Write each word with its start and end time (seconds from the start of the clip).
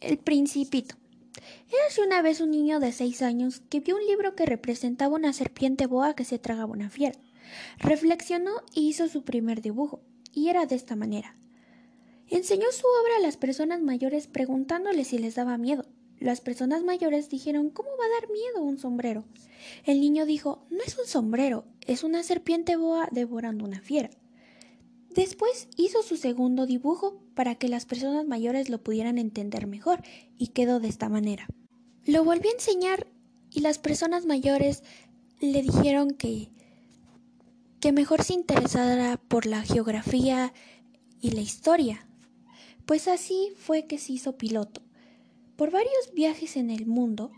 El 0.00 0.18
Principito. 0.18 0.94
Érase 1.72 2.02
una 2.02 2.20
vez 2.20 2.42
un 2.42 2.50
niño 2.50 2.80
de 2.80 2.92
seis 2.92 3.22
años 3.22 3.62
que 3.70 3.80
vio 3.80 3.96
un 3.96 4.06
libro 4.06 4.34
que 4.34 4.44
representaba 4.44 5.14
una 5.14 5.32
serpiente 5.32 5.86
boa 5.86 6.14
que 6.14 6.24
se 6.24 6.38
tragaba 6.38 6.70
una 6.70 6.90
fiera. 6.90 7.18
Reflexionó 7.78 8.50
y 8.74 8.88
hizo 8.88 9.08
su 9.08 9.24
primer 9.24 9.62
dibujo, 9.62 10.02
y 10.32 10.48
era 10.48 10.66
de 10.66 10.74
esta 10.74 10.96
manera. 10.96 11.38
Enseñó 12.28 12.66
su 12.72 12.86
obra 12.86 13.16
a 13.16 13.22
las 13.22 13.38
personas 13.38 13.80
mayores 13.80 14.26
preguntándoles 14.26 15.08
si 15.08 15.18
les 15.18 15.34
daba 15.34 15.56
miedo. 15.56 15.86
Las 16.18 16.42
personas 16.42 16.84
mayores 16.84 17.30
dijeron 17.30 17.70
¿Cómo 17.70 17.88
va 17.98 18.04
a 18.04 18.20
dar 18.20 18.30
miedo 18.30 18.62
un 18.62 18.76
sombrero? 18.76 19.24
El 19.84 20.00
niño 20.00 20.26
dijo 20.26 20.66
No 20.68 20.82
es 20.84 20.98
un 20.98 21.06
sombrero, 21.06 21.64
es 21.86 22.04
una 22.04 22.22
serpiente 22.22 22.76
boa 22.76 23.08
devorando 23.12 23.64
una 23.64 23.80
fiera. 23.80 24.10
Después 25.16 25.68
hizo 25.78 26.02
su 26.02 26.18
segundo 26.18 26.66
dibujo 26.66 27.18
para 27.34 27.54
que 27.54 27.70
las 27.70 27.86
personas 27.86 28.26
mayores 28.26 28.68
lo 28.68 28.82
pudieran 28.82 29.16
entender 29.16 29.66
mejor 29.66 30.02
y 30.36 30.48
quedó 30.48 30.78
de 30.78 30.88
esta 30.88 31.08
manera. 31.08 31.46
Lo 32.04 32.22
volvió 32.22 32.50
a 32.50 32.54
enseñar 32.54 33.06
y 33.50 33.60
las 33.60 33.78
personas 33.78 34.26
mayores 34.26 34.82
le 35.40 35.62
dijeron 35.62 36.10
que 36.10 36.50
que 37.80 37.92
mejor 37.92 38.24
se 38.24 38.34
interesara 38.34 39.16
por 39.16 39.46
la 39.46 39.62
geografía 39.62 40.52
y 41.20 41.30
la 41.30 41.40
historia. 41.40 42.06
Pues 42.84 43.08
así 43.08 43.52
fue 43.56 43.86
que 43.86 43.98
se 43.98 44.12
hizo 44.12 44.36
piloto. 44.36 44.82
Por 45.56 45.70
varios 45.70 46.12
viajes 46.14 46.56
en 46.56 46.70
el 46.70 46.86
mundo, 46.86 47.32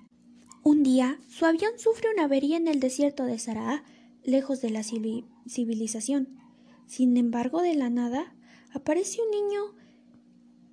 un 0.65 0.83
día 0.83 1.21
su 1.29 1.45
avión 1.45 1.73
sufre 1.77 2.09
una 2.13 2.25
avería 2.25 2.57
en 2.57 2.67
el 2.67 2.81
desierto 2.81 3.25
de 3.25 3.39
Sahara, 3.39 3.85
lejos 4.25 4.61
de 4.61 4.71
la 4.71 4.83
civilización. 4.83 6.48
Sin 6.89 7.19
embargo, 7.19 7.61
de 7.61 7.75
la 7.75 7.91
nada 7.91 8.35
aparece 8.73 9.21
un 9.23 9.31
niño 9.31 9.75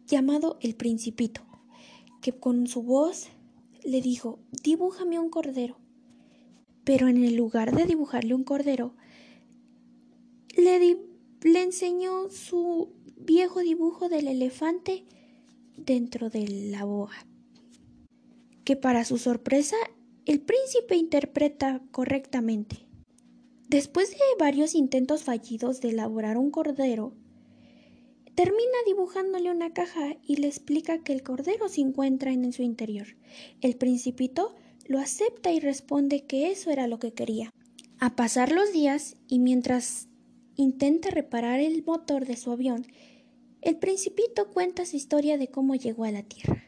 llamado 0.07 0.57
el 0.61 0.73
Principito, 0.73 1.45
que 2.21 2.31
con 2.31 2.67
su 2.67 2.83
voz 2.83 3.27
le 3.83 4.01
dijo, 4.01 4.39
dibújame 4.63 5.20
un 5.20 5.29
cordero. 5.29 5.77
Pero 6.85 7.09
en 7.09 7.21
el 7.21 7.35
lugar 7.35 7.75
de 7.75 7.85
dibujarle 7.85 8.34
un 8.34 8.45
cordero, 8.45 8.95
le, 10.55 10.79
le 11.41 11.62
enseñó 11.62 12.29
su 12.29 12.93
viejo 13.18 13.59
dibujo 13.59 14.07
del 14.07 14.29
elefante 14.29 15.05
dentro 15.75 16.29
de 16.29 16.47
la 16.47 16.85
boa, 16.85 17.12
que 18.63 18.77
para 18.77 19.03
su 19.03 19.18
sorpresa 19.18 19.75
el 20.25 20.40
príncipe 20.40 20.95
interpreta 20.95 21.81
correctamente. 21.91 22.84
Después 23.68 24.12
de 24.12 24.18
varios 24.38 24.76
intentos 24.76 25.24
fallidos 25.24 25.82
de 25.82 25.90
elaborar 25.90 26.38
un 26.38 26.52
cordero, 26.52 27.13
termina 28.35 28.77
dibujándole 28.85 29.49
una 29.49 29.74
caja 29.74 30.18
y 30.21 30.35
le 30.35 30.48
explica 30.48 31.04
que 31.04 31.13
el 31.13 31.24
cordero 31.24 31.68
se 31.68 31.82
encuentra 31.82 32.32
en 32.32 32.54
su 32.54 32.62
interior. 32.62 33.08
El 33.62 33.76
principito 33.76 34.54
lo 34.88 34.99
acepta 34.99 35.52
y 35.52 35.60
responde 35.60 36.26
que 36.26 36.52
eso 36.52 36.70
era 36.70 36.86
lo 36.88 36.99
que 36.99 37.13
quería. 37.13 37.49
A 37.98 38.16
pasar 38.16 38.52
los 38.52 38.71
días 38.71 39.16
y 39.27 39.40
mientras 39.40 40.10
intenta 40.55 41.10
reparar 41.10 41.60
el 41.60 41.84
motor 41.84 42.27
de 42.27 42.38
su 42.38 42.52
avión, 42.52 42.86
el 43.62 43.77
principito 43.77 44.52
cuenta 44.52 44.86
su 44.86 44.96
historia 44.96 45.40
de 45.40 45.48
cómo 45.48 45.74
llegó 45.74 46.04
a 46.04 46.12
la 46.12 46.21
Tierra. 46.21 46.65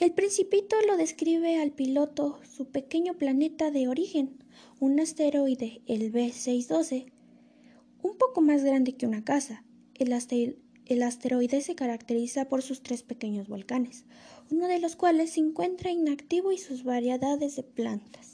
El 0.00 0.12
principito 0.12 0.76
lo 0.88 0.96
describe 0.96 1.60
al 1.60 1.72
piloto 1.72 2.40
su 2.50 2.70
pequeño 2.70 3.18
planeta 3.18 3.70
de 3.70 3.86
origen, 3.86 4.42
un 4.78 4.98
asteroide, 4.98 5.82
el 5.86 6.10
B612, 6.10 7.12
un 8.02 8.16
poco 8.16 8.40
más 8.40 8.64
grande 8.64 8.94
que 8.94 9.04
una 9.04 9.24
casa. 9.24 9.62
El, 9.94 10.16
el, 10.86 11.02
asteroide 11.02 11.60
se 11.60 11.74
caracteriza 11.74 12.48
por 12.48 12.62
sus 12.62 12.82
tres 12.82 13.02
pequeños 13.02 13.46
volcanes, 13.46 14.06
uno 14.50 14.68
de 14.68 14.80
los 14.80 14.96
cuales 14.96 15.32
se 15.32 15.40
encuentra 15.40 15.90
inactivo 15.90 16.50
y 16.50 16.56
sus 16.56 16.82
variedades 16.82 17.56
de 17.56 17.62
plantas. 17.62 18.29